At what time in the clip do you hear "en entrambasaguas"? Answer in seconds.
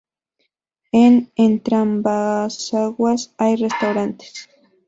0.93-3.35